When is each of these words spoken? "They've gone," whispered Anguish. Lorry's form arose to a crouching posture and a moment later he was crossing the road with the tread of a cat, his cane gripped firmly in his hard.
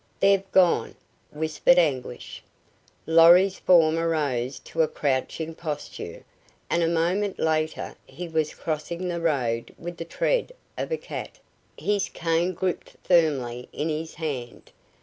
"They've 0.19 0.51
gone," 0.51 0.95
whispered 1.31 1.77
Anguish. 1.77 2.41
Lorry's 3.05 3.59
form 3.59 3.99
arose 3.99 4.57
to 4.61 4.81
a 4.81 4.87
crouching 4.87 5.53
posture 5.53 6.23
and 6.71 6.81
a 6.81 6.87
moment 6.87 7.37
later 7.37 7.93
he 8.07 8.27
was 8.27 8.55
crossing 8.55 9.09
the 9.09 9.21
road 9.21 9.75
with 9.77 9.97
the 9.97 10.05
tread 10.05 10.53
of 10.75 10.91
a 10.91 10.97
cat, 10.97 11.37
his 11.77 12.09
cane 12.09 12.55
gripped 12.55 12.95
firmly 13.03 13.69
in 13.71 13.89
his 13.89 14.15
hard. 14.15 14.71